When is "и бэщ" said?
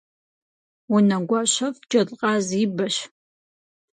2.61-2.95